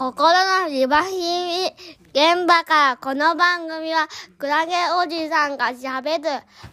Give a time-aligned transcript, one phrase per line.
[0.00, 1.66] 心のリバヒミ
[2.14, 6.24] 現場からこの番組はクラゲおじさんが喋る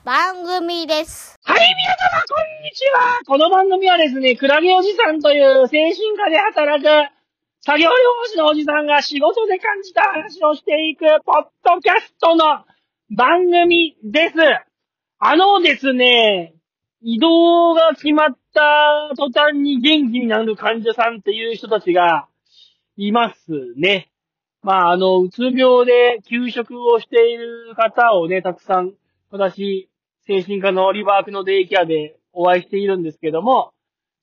[0.05, 1.37] 番組です。
[1.43, 3.19] はい、皆様、こんにちは。
[3.27, 6.87] この番組はですね、クラゲおじさんという精神科で働く
[7.65, 12.63] 作業療法士のおじさんが仕事で感じた話をしていくポッドキャストの
[13.13, 14.35] 番組です。
[15.19, 16.53] あのですね、
[17.01, 22.29] 移動が決まった途端に元気になる患者さんっていう人たちが
[22.97, 24.11] いますね。
[24.63, 28.93] まあ、あの、うつ病で休職をしている方をね、たくさん、
[29.29, 29.87] 私、
[30.25, 33.71] 精神科のリバークのデイケアでお会いしているんですけども、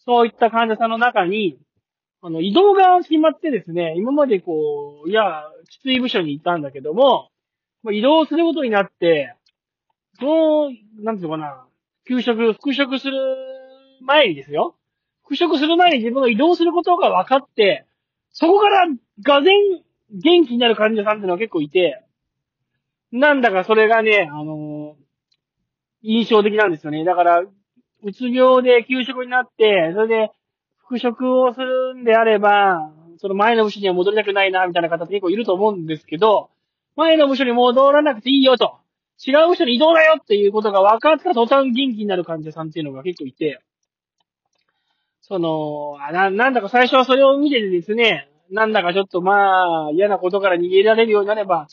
[0.05, 1.59] そういった患者さんの中に、
[2.20, 7.30] あの、移動が決まってですね、今までこう、いや、きつい部署にいたんだけども、
[7.93, 9.34] 移動することになって、
[10.18, 10.70] その、
[11.01, 11.66] なんていうのかな、
[12.09, 13.16] 休職、復職する
[14.01, 14.74] 前にですよ。
[15.23, 17.87] 復職する前に自分が移動することが分かって、
[18.34, 18.87] そこから、
[19.23, 22.02] がぜん、元気になる患者さんっていうのは結構いて、
[23.13, 24.96] なんだかそれがね、あの
[26.02, 27.05] 印象的なんですよね。
[27.05, 30.32] だから、うつ病で休職になって、それで、
[30.77, 36.51] 復職をするんであれば、その前の部署には戻りたくないな、みたいな方って結構いると思うんですけど、
[36.96, 38.79] 前の部署に戻らなくていいよと、
[39.24, 43.60] 違う部署に移動だよっていうことが分かった途端元気になる患者さんっていうのが結構いて、
[45.27, 51.67] その、あな、なんだか最初はそれを見ててですね、なんだかちょっとまあ、嫌なことから逃げられるようになれば、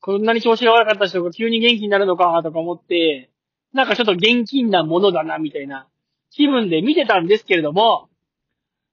[0.00, 3.28] こんなに調子が悪かった人が急に元気になるのか、とか思って、
[3.74, 5.86] なんかちょっと現金なものだな、みたいな
[6.30, 8.08] 気分で見てたんですけれども、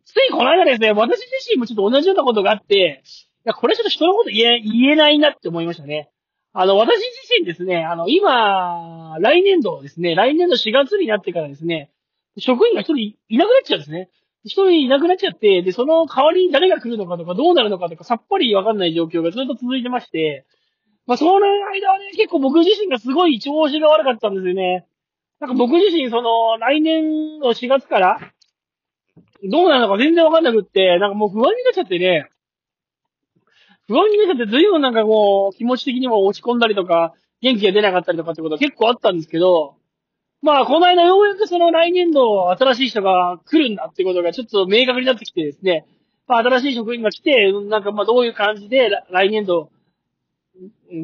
[0.04, 6.10] ついこの間ですね、私自身もちょっと同じようなことがあって、いや、これちょっと人のこと言え、言えないなって思いましたね。
[6.52, 7.08] あの、私自
[7.40, 11.90] 身ですね、あの、今、来年度ですね、来年度4月になってからですね、
[12.38, 14.10] 職員が一人いなくなっちゃうんですね。
[14.44, 20.46] 一人いなくなっちゃって、で、その代わりに誰が来るのかとか、どうなるのかとか、さっぱりわかんない状況がずっと続いてまして、
[21.06, 24.86] まあ、その間はね、結構僕自身がすごい調子が悪かったんですよね。
[25.40, 28.20] なんか僕自身、その、来年の4月から、
[29.44, 32.30] どうなるのか全然わかんなくって、なんかもう不安になっちゃってね、
[33.88, 39.76] 不安になっちゃって、ずいぶんなんかこう、気持ち的にも落ち込んだりとか、元気が出なかったりとかってことが結構あったんですけど、
[40.44, 45.86] まあ、この間ようやくその来年度新しい人が来るんだってことがちょっと明確になってきてですね、
[46.28, 49.70] まあ、新しい職員が来て、なんかまあどういう感じで来年度、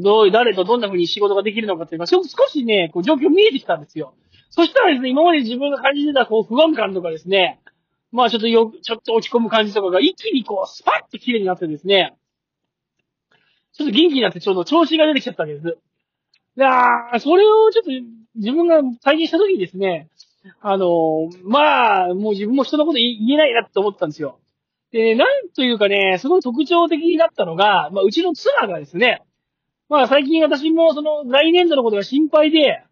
[0.02, 4.14] どういう、誰とどんな風に仕事ができるのかっていうか、少しね、こう状況見えてきたんですよ。
[4.50, 7.62] そしたらですね、今まで自分が感じてたこう不安感とかですね、
[8.12, 12.18] まあちょっとよ、ちょっと落ち込む感じとかが一気にこうスパッと綺麗になってですね、
[13.72, 15.78] ちょっと元気になってちょうど調子が出てきちゃったわけです。
[16.58, 20.10] いやー、それをちょっと自分が体験した時にですね、
[20.62, 24.40] あのまあ、もう自分も人のこと言えないなって思ったんですよ。
[24.92, 29.22] で、なんというかね、すごい特徴的だったのが、まあ、うちの妻がですね、
[29.90, 32.84] まあ最近私もその来年度のことが心配で、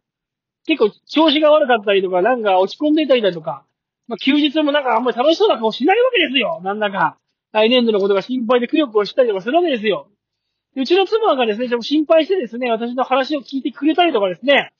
[0.65, 3.63] 結構調子が悪かったりとか、なんか落ち込んでいたりだとか、
[4.07, 6.59] まあ休日もなんかあんまり楽しそうな顔しないわけですよ。
[6.63, 7.17] なんだか。
[7.53, 10.09] 来年度のことが心配でくよくよしたりとかするわけですよ。
[10.75, 14.71] うちの妻がですね、心配してですね、私の話を聞いてくれたりとかですね、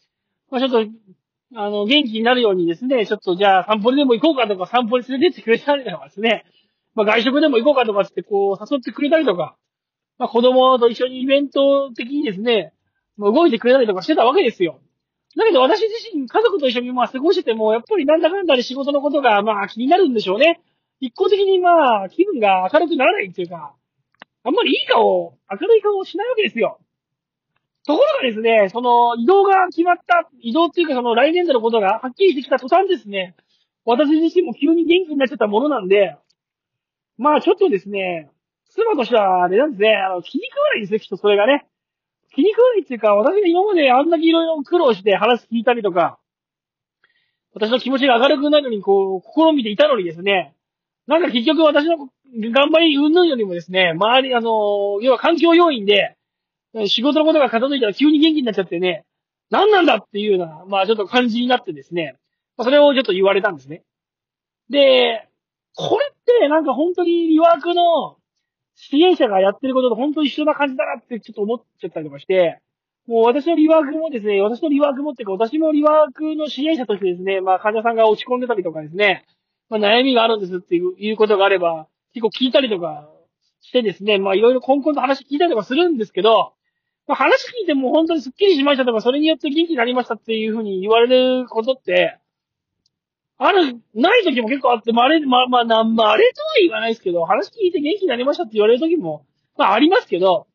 [0.50, 0.92] まあちょっと、
[1.56, 6.46] あの、元気になるようにですね、ちょっとじゃあ散歩でも行こうかとか散歩に連れてってくれたりとかですね、
[6.96, 9.56] まあ外食でも行こうかとかってこう誘ってくれたりとか、
[10.18, 12.74] まあ子供と一緒にイベント的にですね、
[13.18, 14.80] まあ動いてくれたりとかしてたわけですよ。
[15.38, 20.62] だけど私自身家族と一緒にまあ過ごしてても、やっぱりなんだかんだで仕事のことがまあ気になるんでしょうね。
[21.00, 23.74] 一方的にまあ気分が明るくならないっていうか、
[24.44, 26.80] あんまりいい顔、明るい顔をしないわけですよ。
[27.88, 33.34] ところがですね、その移動が決まった、移動っていうかその来年度のことがはっきりしてきた途端ですね、
[33.86, 36.18] 私自身も急に元気になっちゃったものなんで、
[37.18, 38.30] まあちょっとですね、
[38.70, 41.66] 妻としてはあれなんですね、あの、気に食わないですね、きっとそれがね。
[42.36, 46.20] 気に食わないっていうか、私が今まであんだけいろいろ苦労して話聞いたりとか、
[47.54, 50.54] 私の気持ちが明るくなるようにこう、試みていたのにですね、
[51.08, 52.10] なんか結局私の
[52.52, 56.17] 頑張り云々よりもですね、周り、あの、要は環境要因で、
[56.88, 59.06] 仕事のことが傾いたら急に元気になっちゃってね、
[59.50, 62.16] 何なんだっていうような、まあちょっと感じになってですね、
[62.58, 63.84] まあそれをちょっと言われたんですね。
[64.70, 65.28] で、
[65.76, 68.18] これってなんか本当にリワークの
[68.76, 72.60] 支援者がやってることと本当に一緒な感じだなってちょっと思っちゃったりとかして、
[73.08, 79.26] もう私のリワークもですね、私のリワークもっていうか、私もリワークの支援者としてですね、まあ患者さんが落ち込んでたりとかですね、
[79.70, 83.10] まあ悩みがあるんですっていうことがあれば、結構聞いたりとか
[83.62, 86.54] してですね、まあいろいろ根本の話聞いたりとかするんですけど、
[87.08, 91.08] まあ話聞いても本当にスッキリしましたとか、それによって元気になりましたっていうふうに言われ
[91.42, 92.20] ることって、
[93.40, 99.26] ある、ない時も結構あって、まあ、あれ、まあ、まあ、まあ、あれとは言わないですけど、話聞いて元気になりましたって言われる時も、
[99.58, 100.48] まあ、ありますけど、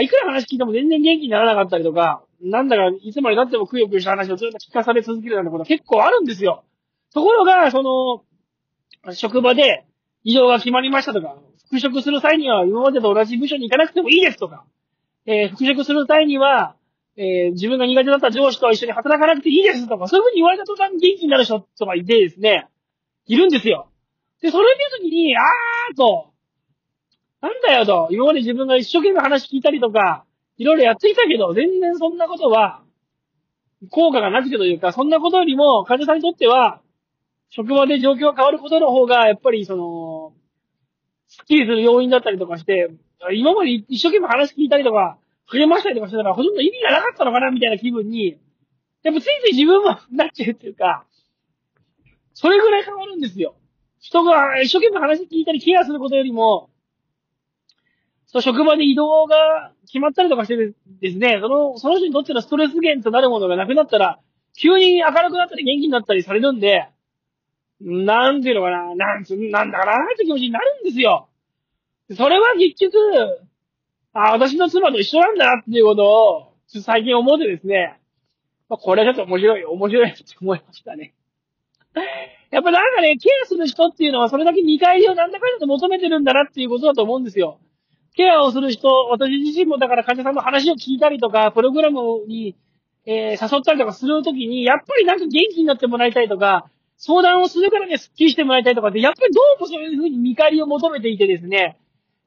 [0.00, 6.64] いくら話聞いても全然元気にならなかったりとか、なんだか、いつまで経ってもくよくよした話をずっと聞かされ続けるようなこと結構あるんですよ。
[7.12, 9.84] ところが、その、職場で
[10.24, 14.64] 移動が決まりましたとか、復職する際には今までと同じ部署に行かなくてもいいですとか、
[15.26, 16.76] えー、復職する際には、
[17.16, 22.68] えー、自分が苦手だった上司と一緒に働かなくていいですとか、そういう風に言われた途端元気になる人とかいてですね、
[23.26, 23.88] いるんですよ。
[24.40, 26.32] で、それを見るときに、あーと、
[27.40, 30.24] なんだよと、今まで自分が一生懸命話聞いたりとか、
[30.56, 32.82] いろいろやってきたけど、全然そんなことは、
[33.90, 36.80] 効果がなくてというか、そんなことよりも、患者さんにとっては、
[37.50, 40.32] 職場で状況が変わることの方が、やっぱりその、
[41.28, 42.90] スッキリする要因だったりとかして、
[43.30, 48.38] 今まで一生懸命話聞いたりとか、触れましたりとかしてたら、ほとんど意味がなかったのかな、みたいな気分に、
[49.02, 51.04] やっぱついつい自分もなっちゃうっていうか、
[52.34, 53.54] それぐらい変わるんですよ。
[54.00, 56.70] 人が一生懸命話聞いたりケアすることよりも、
[58.26, 60.56] そ、職場で移動が決まったりとかして
[61.00, 64.18] ですね、その、その人にとってのストレス源となるものがなくなったら、
[64.58, 66.88] 急に明るくなったり元気になったりされるんで、
[67.80, 71.28] なんていうのかな、なんつ、なんだかなって気持ちになるんですよ。
[72.10, 72.96] それは結局、
[74.12, 76.52] あ、私の妻と一緒なんだっていうことを、
[76.82, 77.98] 最近思ってですね、
[78.68, 81.14] まあ、これはちょっと面白い、面白いって思いましたね。
[82.50, 87.58] やっぱなんかね、ケアする人っていうのはそれだけ見返りをなんだかんだと求めてるんだなっていうことだと思うんですよ。
[88.14, 92.56] ケアをする人、私自身もだから患者さんの話を聞いたりとか、プログラムに、
[93.06, 101.78] えー、誘ったりとかするときに、やっぱりなんか元気になってもらいたいとか、相談をするからね、スッキリしてもらいたいとかって、やっぱりどうもそういうふうに見返りを求めていてですね、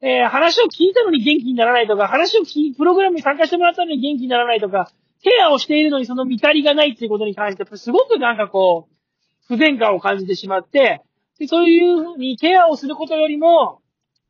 [0.01, 4.91] えー、話を聞いたのに元気にならないとか、話を聞プログラムに参加してもらったのに元気にならないとか、
[5.23, 8.95] ケアをしているのにその見返りがないっていうことに関して、すごくなんかこう、
[9.47, 11.01] 不全感を感じてしまって、
[11.39, 13.81] でそういうふうにケアをすることよりも、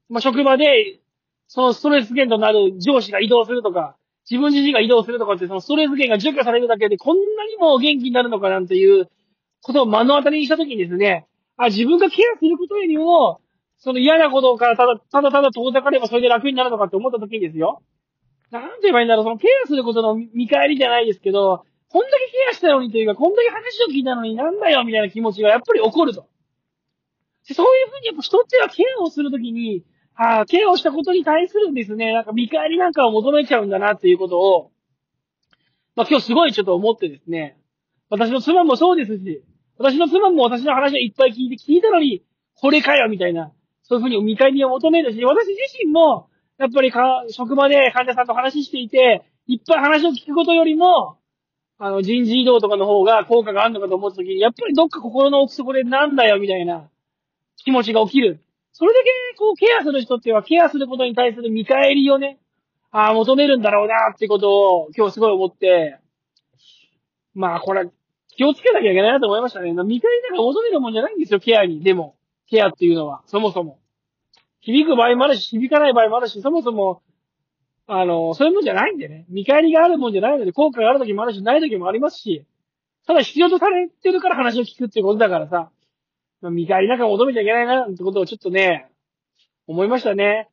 [0.09, 1.00] まあ、職場で
[1.47, 3.95] そのストレス源となる上司が移動するとか、
[4.29, 9.09] 自分自身が移動するとかって、そのストレス源が除去されるだけでこんなにも元気になるのかなんていう
[9.62, 11.27] ことを目の当たりにしたときにですね、
[11.57, 13.39] あ、自分がケアすることよりも、
[13.77, 17.81] その嫌なことからただ、ただただ遠ざかればそれで楽になるのかって思ったときにですよ。
[18.51, 26.27] なんて言えばいいんだろう、そのケアすることの見返りじゃないですけど、こんだけケアしたのにというか、こんだけ話を聞いたのになんだよみたいな気持ちがやっぱり起こると。
[27.54, 29.83] そういうふうにやっぱ人ってはケアをするときに、
[30.16, 34.72] ああ、ケアをしたことに対するんですね、なんか見返りなんかを求めちゃうんだなっていうことを、
[35.95, 37.57] まあ今日すごいちょっと思ってですね、
[38.10, 39.44] 私の妻もそうですし、
[39.77, 42.24] 私の妻も私の話をいっぱい聞いて聞いたのに、
[42.56, 43.51] これかよみたいな、
[43.88, 46.28] そういうふうに見返りを求めるし、私自身も、
[46.58, 51.18] やっぱりか、職場で患者さんと話していて、いっぱい話を聞くことよりも、
[51.78, 56.90] あの、人事異動とかの方が効果があるのかと思った時に、やっぱりどっか心の奥底でなんだよみたいな
[57.58, 58.40] 気持ちが起きる。
[58.72, 62.40] それだけ、こう、ケアする人っていうのは、ケアすることに対する見返りをね、
[62.92, 66.00] ああ、求めるんだろうなってことを、今日すごい思って、
[67.34, 67.90] まあ、これ、
[68.36, 69.72] 気をつけなきゃいけないなと思いましたね。
[69.72, 71.84] 見返りなんか求めるもんじゃないんですよ、ケアに。
[71.84, 72.14] でも、
[72.47, 73.80] ケアっていうのは、そもそも。
[74.62, 77.01] 響く場合もあるし、響かない場合もあるし、そもそも、
[77.88, 79.25] あの、そういうもんじゃないんでね。
[79.30, 82.45] 見返りがあるもんじゃないので、効果がある時もあるし、ない時もありますし、
[83.06, 85.69] ただ必要とされてるから話を聞くっていうことだからさ、
[86.42, 88.89] 見返りなんか求めちゃいけないな、ってことをちょっとね、
[89.68, 90.50] 思いましたね。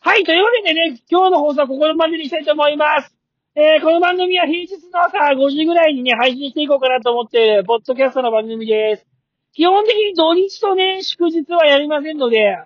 [0.00, 3.16] はい、というわけでね、今日の放送はここまでにしたいと思います。
[3.54, 9.13] えー、この番組は平日の朝5時ぐらいにね、配信していこうかなと思って、ポッドキャストの番組です。
[9.54, 12.58] 基本的に土日とね、祝日はやりませんので、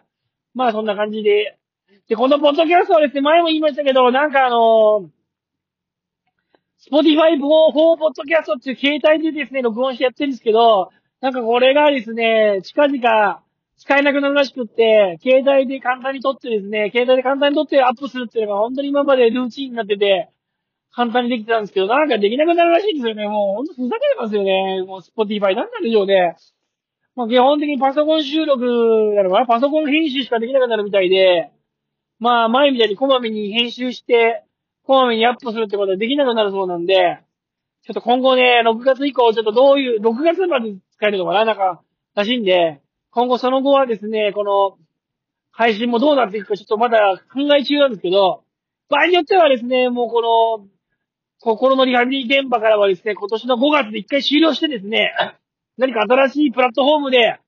[0.54, 1.58] まあそんな感じで。
[2.08, 5.08] で、このポッドキャストはですね、前も言いましたけど、なんかあのー、
[6.90, 10.90] Spotify 4ポッドキャストっていう携帯でですね、録音してやってるんですけど、
[11.20, 13.42] なんかこれがですね、近々
[13.76, 20.30] 使えなくなるらしくって、携帯で簡単に撮ってですね、携帯で簡単に撮ってアップするっていうのが本当に今までルーチンになってて、
[20.90, 23.28] 簡単にできてたんですけど、なんかできなくなるらしいんですよね。
[23.28, 24.82] もうほんとふざけてますよね。
[24.86, 26.36] もうスポティファイなんなんでしょうね。
[27.18, 28.64] まあ基本的にパソコン収録
[29.16, 31.50] なのかなパソコン編集しかできなくなるみたいで、
[32.20, 34.44] まあ前みたいにこまめに編集して、
[34.84, 37.18] こまめにアップするってことはできなくなるそうなんで、
[37.82, 41.82] ちょっと今後ね、6月以降、ちょっとどういう、6月まで使えるのかななんか、
[42.14, 44.78] らしいんで、今後その後はですね、この、
[45.50, 48.44] 配信もどうなっていくかちょっとまだ考え中なんですけど、
[48.88, 50.68] 場合によってはですね、もうこの、
[51.40, 55.12] 心のリハビリ現場からはですね、今年の5月で一回終了してですね、
[55.78, 57.38] 何か新しいプラットフォームで、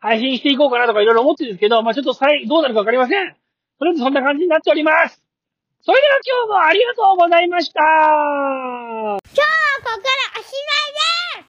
[0.00, 3.34] 配信していこうかなとかいろいろ思ってるんですけど、まあちょっとさい、どうなるかわかりません。
[3.78, 5.22] とりあえずそんな感じになっております。
[5.80, 7.80] それでは今日もありがとうございました。
[7.80, 7.94] 今日
[9.06, 9.22] はこ
[9.84, 10.85] こからおしまい